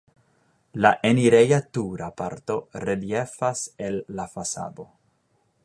[0.85, 2.57] La enireja-tura parto
[2.89, 4.89] reliefas el la fasado.